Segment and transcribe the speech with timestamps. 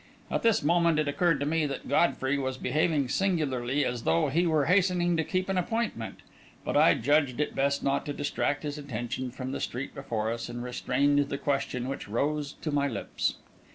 [0.31, 4.47] At this moment, it occurred to me that Godfrey was behaving singularly as though he
[4.47, 6.21] were hastening to keep an appointment;
[6.65, 10.49] but I judged it best not to distract his attention from the street before us,
[10.49, 13.35] and restrained the question which rose to my lips.